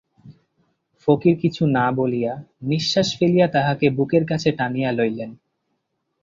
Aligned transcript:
ফকির 1.01 1.35
কিছু 1.41 1.63
না 1.67 1.85
বলিয়া 1.91 2.33
নিশ্বাস 2.61 3.07
ফেলিয়া 3.17 3.47
তাহাকে 3.47 3.87
বুকের 3.89 4.23
কাছে 4.25 4.49
টানিয়া 4.51 4.91
লইলেন। 4.91 5.31